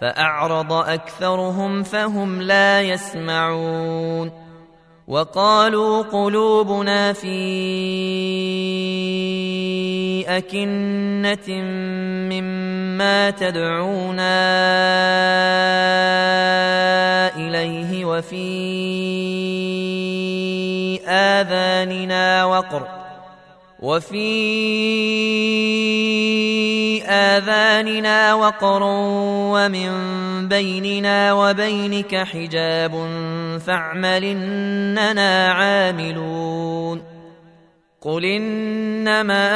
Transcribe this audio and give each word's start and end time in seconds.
فأعرض 0.00 0.72
أكثرهم 0.72 1.82
فهم 1.82 2.42
لا 2.42 2.82
يسمعون 2.82 4.48
وقالوا 5.08 6.02
قلوبنا 6.02 7.12
في 7.12 7.38
أكنة 10.28 11.62
مما 12.30 13.30
تدعونا 13.30 14.38
إليه 17.36 18.04
وفي 18.04 18.48
آذاننا 21.08 22.44
وقر 22.44 22.88
وفي 23.80 24.28
آذاننا 27.02 28.34
وقر 28.34 28.82
ومن 29.52 29.90
بيننا 30.48 31.32
وبينك 31.32 32.16
حجاب 32.16 32.92
فاعمل 33.66 34.24
إننا 34.24 35.52
عاملون 35.52 37.02
قل 38.00 38.24
إنما 38.24 39.48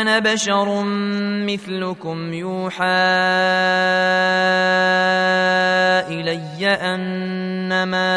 أنا 0.00 0.18
بشر 0.18 0.82
مثلكم 1.46 2.32
يوحى 2.32 2.84
إلي 6.10 6.66
أنما 6.66 8.12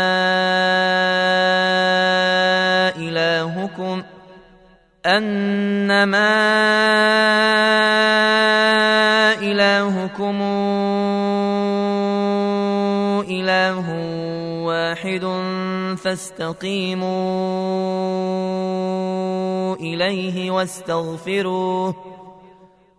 إلهكم 2.97 4.03
أنما 5.05 6.33
إلهكم 9.41 10.41
إله 13.29 13.87
واحد 14.65 15.25
فاستقيموا 15.97 17.05
إليه 19.75 20.51
واستغفروه 20.51 21.95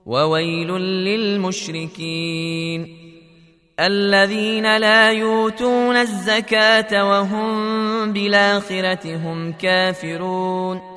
وويل 0.07 0.69
للمشركين 1.09 2.27
الذين 3.81 4.77
لا 4.77 5.11
يؤتون 5.11 5.97
الزكاة 5.97 7.09
وهم 7.09 8.13
بالآخرة 8.13 9.17
هم 9.17 9.53
كافرون 9.53 10.96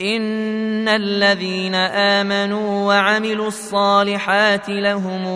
ان 0.00 0.88
الذين 0.88 1.74
امنوا 1.74 2.86
وعملوا 2.86 3.48
الصالحات 3.48 4.68
لهم 4.68 5.26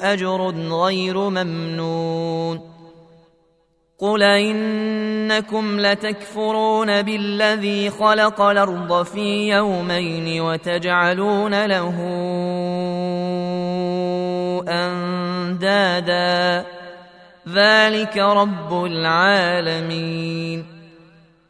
اجر 0.00 0.50
غير 0.72 1.18
ممنون 1.18 2.60
قل 3.98 4.22
انكم 4.22 5.80
لتكفرون 5.80 7.02
بالذي 7.02 7.90
خلق 7.90 8.40
الأرض 8.40 9.02
في 9.02 9.48
يومين 9.48 10.40
وتجعلون 10.40 11.66
له 11.66 11.96
اندادا 14.68 16.66
ذلك 17.48 18.16
رب 18.16 18.84
العالمين 18.84 20.79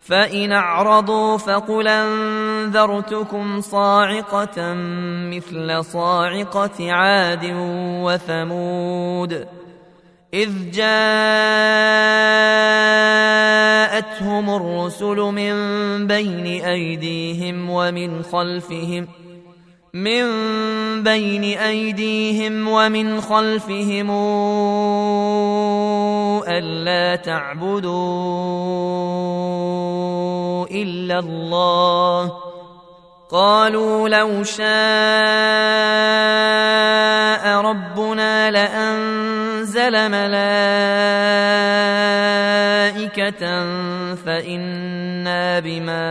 فإن 0.00 0.52
أعرضوا 0.52 1.36
فقل 1.36 1.88
أنذرتكم 1.88 3.60
صاعقة 3.60 4.74
مثل 5.30 5.84
صاعقة 5.84 6.92
عاد 6.92 7.52
وثمود 8.04 9.46
إذ 10.34 10.70
جاءتهم 10.70 10.90
الرسل 14.50 15.16
من 15.16 15.54
بين 16.06 16.64
أيديهم 16.64 17.70
ومن 17.70 18.22
خلفهم 18.22 19.06
ۖ 19.06 19.19
من 19.94 20.24
بين 21.02 21.58
أيديهم 21.58 22.68
ومن 22.68 23.20
خلفهم 23.20 24.10
ألا 26.48 27.16
تعبدوا 27.16 27.90
إلا 30.70 31.18
الله. 31.18 32.32
قالوا 33.30 34.08
لو 34.08 34.44
شاء 34.44 34.70
ربنا 37.60 38.50
لأنزل 38.50 40.10
ملائكة 40.10 40.40
فإنا 44.14 45.60
بما 45.60 46.10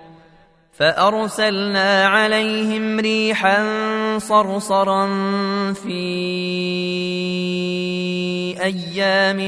فأرسلنا 0.71 2.07
عليهم 2.07 2.99
ريحا 2.99 3.63
صرصرا 4.17 5.07
في 5.73 6.01
أيام 8.61 9.41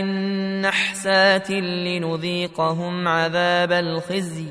نحسات 0.61 1.49
لنذيقهم 1.51 3.07
عذاب 3.07 3.71
الخزي 3.71 4.45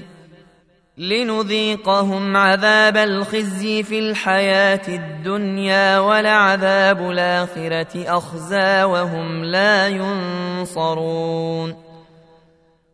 لنذيقهم 0.99 2.37
عذاب 2.37 2.97
الخزي 2.97 3.83
في 3.83 3.99
الحياة 3.99 4.89
الدنيا 4.89 5.99
ولعذاب 5.99 7.11
الآخرة 7.11 8.17
أخزى 8.17 8.83
وهم 8.83 9.45
لا 9.45 9.89
ينصرون 9.89 11.82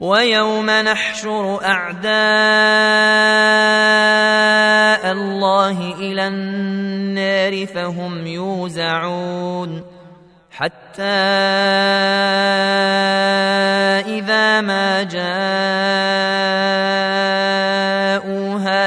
ويوم 0.00 0.70
نحشر 0.70 1.64
أعداء 1.64 2.10
الله 5.12 5.94
إلى 5.94 6.28
النار 6.28 7.66
فهم 7.66 8.26
يوزعون 8.26 9.82
حتى 10.50 11.02
إذا 14.08 14.60
ما 14.60 15.02
جاءوها 15.02 15.30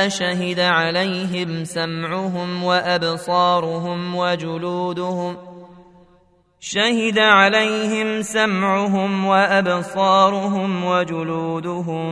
شهد 0.09 0.59
عليهم 0.59 1.63
سمعهم 1.63 2.63
وأبصارهم 2.63 4.15
وجلودهم 4.15 5.37
شهد 6.65 7.19
عليهم 7.19 8.21
سمعهم 8.21 9.25
وأبصارهم 9.25 10.85
وجلودهم 10.85 12.05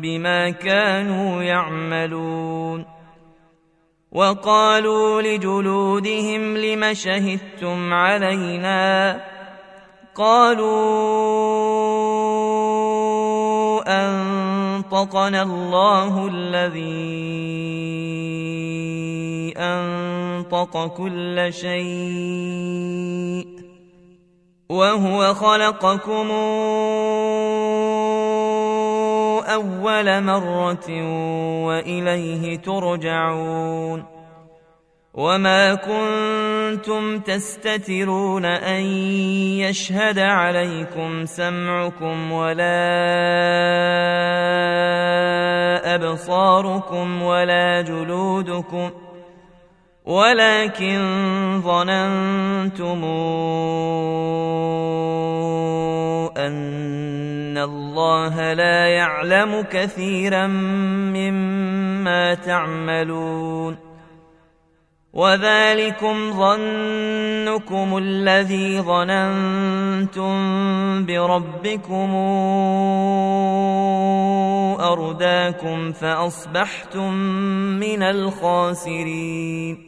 بما 0.00 0.50
كانوا 0.50 1.42
يعملون. 1.42 2.84
وقالوا 4.12 5.22
لجلودهم 5.22 6.56
لم 6.56 6.94
شهدتم 6.94 7.92
علينا؟ 7.92 9.20
قالوا 10.16 10.68
أنطقنا 13.86 15.42
الله 15.42 16.28
الذي 16.32 17.28
أنطق 19.58 20.96
كل 20.96 21.46
شيء. 21.50 23.57
وهو 24.68 25.34
خلقكم 25.34 26.30
أول 29.48 30.22
مرة 30.24 30.88
وإليه 31.64 32.56
ترجعون 32.56 34.04
وما 35.14 35.74
كنتم 35.74 37.18
تستترون 37.18 38.44
أن 38.44 38.82
يشهد 39.60 40.18
عليكم 40.18 41.24
سمعكم 41.24 42.32
ولا 42.32 42.74
أبصاركم 45.94 47.22
ولا 47.22 47.80
جلودكم 47.80 48.90
ولكن 50.08 50.98
ظننتم 51.64 53.04
أن 56.36 57.58
الله 57.58 58.52
لا 58.52 58.88
يعلم 58.88 59.62
كثيرا 59.70 60.46
مما 61.12 62.34
تعملون. 62.34 63.76
وذلكم 65.12 66.32
ظنكم 66.32 67.98
الذي 67.98 68.80
ظننتم 68.80 70.34
بربكم 71.06 72.10
أرداكم 74.80 75.92
فأصبحتم 75.92 77.14
من 77.80 78.02
الخاسرين. 78.02 79.87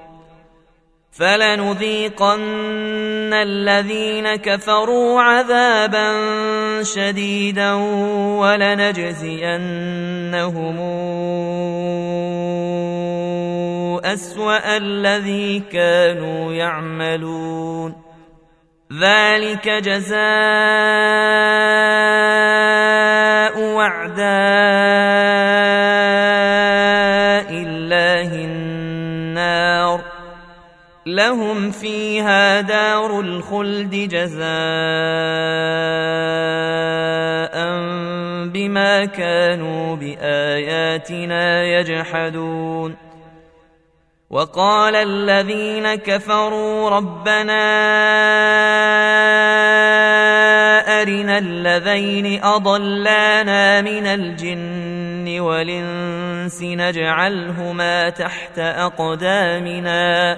فلنذيقن 1.11 2.41
الذين 3.33 4.35
كفروا 4.35 5.21
عذابا 5.21 6.13
شديدا 6.83 7.73
ولنجزينهم 8.39 9.61
أسوأ 14.05 14.77
الذي 14.77 15.59
كانوا 15.59 16.53
يعملون. 16.53 18.11
ذلك 19.01 19.69
جزاء 19.69 20.21
اعداء 23.79 25.11
لهم 31.15 31.71
فيها 31.71 32.61
دار 32.61 33.19
الخلد 33.19 33.91
جزاء 33.91 34.41
بما 38.47 39.05
كانوا 39.05 39.95
بآياتنا 39.95 41.63
يجحدون. 41.63 43.11
وقال 44.29 44.95
الذين 44.95 45.95
كفروا 45.95 46.89
ربنا 46.89 47.61
أرنا 51.01 51.37
الذين 51.37 52.43
أضلانا 52.43 53.81
من 53.81 54.05
الجن 54.05 55.39
والإنس 55.39 56.61
نجعلهما 56.63 58.09
تحت 58.09 58.59
أقدامنا. 58.59 60.37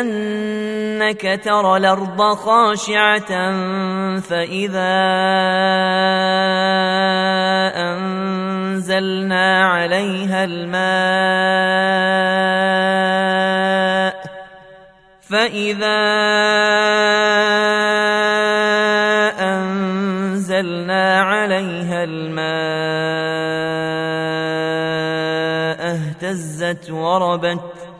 انك 0.00 1.40
ترى 1.44 1.76
الأرض 1.76 2.34
خاشعة 2.34 3.50
فإذا 4.20 4.92
أنزلنا 7.76 9.66
عليها 9.66 10.44
الماء 10.44 11.92
فإذا 15.30 16.02
أنزلنا 19.40 21.20
عليها 21.20 22.04
الماء 22.04 22.52
اهتزت 25.94 26.90
وربت. 26.90 27.91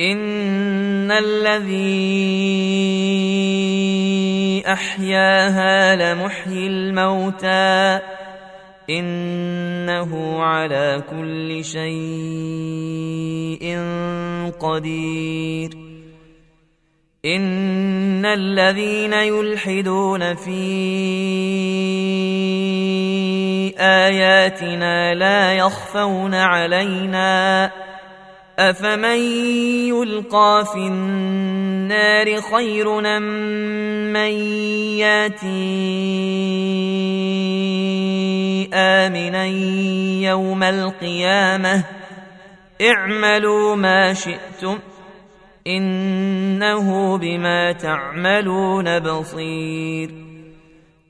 ان 0.00 1.10
الذي 1.10 1.76
احياها 4.66 5.96
لمحيي 5.96 6.66
الموتى 6.66 8.00
انه 8.90 10.42
على 10.42 11.02
كل 11.10 11.64
شيء 11.64 11.86
قدير 14.60 15.70
ان 17.24 18.26
الذين 18.26 19.12
يلحدون 19.12 20.34
في 20.34 20.60
اياتنا 23.78 25.14
لا 25.14 25.52
يخفون 25.52 26.34
علينا 26.34 27.70
أفمن 28.58 29.18
يلقى 29.88 30.64
في 30.72 30.78
النار 30.78 32.40
خير 32.40 33.00
من 34.12 34.32
ياتي 34.96 35.50
آمنا 38.74 39.46
يوم 40.30 40.62
القيامة 40.62 41.84
اعملوا 42.82 43.76
ما 43.76 44.14
شئتم 44.14 44.78
إنه 45.66 47.18
بما 47.18 47.72
تعملون 47.72 48.98
بصير 48.98 50.25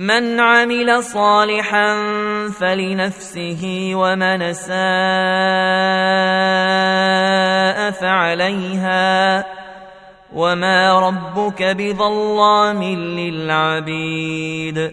من 0.00 0.40
عمل 0.40 1.02
صالحا 1.02 1.96
فلنفسه 2.60 3.90
ومن 3.94 4.52
ساء 4.52 4.70
فعليها 7.90 9.44
وما 10.32 11.08
ربك 11.08 11.62
بظلام 11.62 12.82
للعبيد 13.18 14.92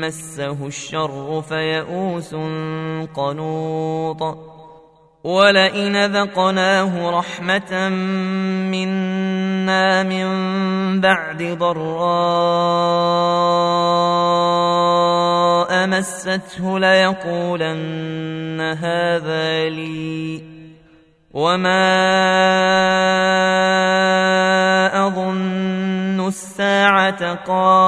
مسه 0.00 0.66
الشر 0.66 1.42
فيئوس 1.48 2.34
قنوط 3.14 4.38
ولئن 5.24 6.06
ذقناه 6.06 7.10
رحمة 7.18 7.88
منا 8.70 10.02
من 10.02 10.26
بعد 11.00 11.42
ضراء 11.42 11.88
مسته 15.86 16.78
ليقولن 16.78 18.60
هذا 18.60 19.68
لي 19.68 20.42
وما 21.34 21.86
أظن 25.06 26.26
الساعة 26.28 27.34
قائمة 27.34 27.87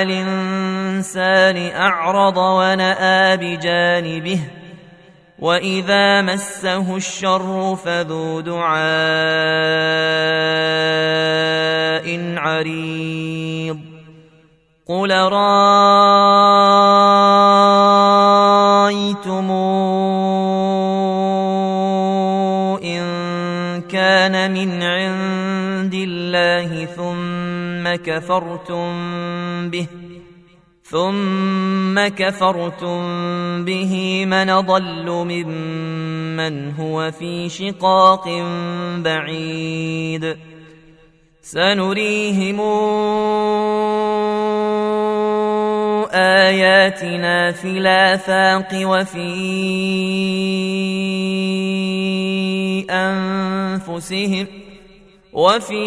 على 0.00 0.20
الانسان 0.20 1.76
أعرض 1.76 2.36
ونأى 2.36 3.36
بجانبه 3.36 4.40
وإذا 5.38 6.22
مسه 6.22 6.96
الشر 6.96 7.76
فذو 7.76 8.40
دعاء 8.40 8.80
عريض 12.36 13.78
قل 14.88 15.10
رأيتم 15.12 15.50
إن 22.84 23.02
كان 23.82 24.52
من 24.52 24.82
عند 24.82 25.94
الله 25.94 26.84
ثم 26.84 27.39
كفرتم 27.96 28.90
به 29.70 29.86
ثم 30.82 32.08
كفرتم 32.08 33.00
به 33.64 34.24
من 34.26 34.60
ضل 34.60 35.10
ممن 35.10 36.70
هو 36.70 37.10
في 37.10 37.48
شقاق 37.48 38.28
بعيد. 39.04 40.36
سنريهم 41.42 42.60
آياتنا 46.12 47.52
في 47.52 47.68
الآفاق 47.68 48.68
وفي 48.74 49.30
أنفسهم 52.90 54.46
وفي 55.32 55.80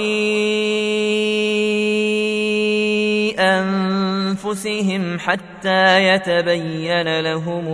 أنفسهم 3.40 5.20
حتى 5.20 6.08
يتبين 6.08 7.20
لهم 7.20 7.68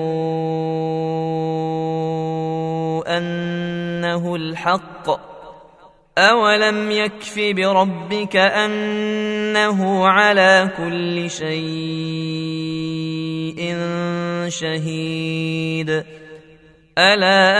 أنه 3.08 4.36
الحق. 4.36 5.30
أولم 6.18 6.92
يكف 6.92 7.40
بربك 7.40 8.36
أنه 8.36 10.08
على 10.08 10.70
كل 10.78 11.30
شيء 11.30 11.60
شهيد. 14.50 16.04
ألا 16.98 17.60